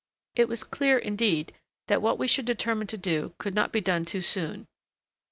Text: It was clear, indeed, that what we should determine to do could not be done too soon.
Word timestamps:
It 0.35 0.47
was 0.47 0.63
clear, 0.63 0.97
indeed, 0.97 1.53
that 1.85 2.01
what 2.01 2.17
we 2.17 2.25
should 2.27 2.45
determine 2.45 2.87
to 2.87 2.97
do 2.97 3.35
could 3.37 3.53
not 3.53 3.71
be 3.71 3.81
done 3.81 4.03
too 4.03 4.21
soon. 4.21 4.65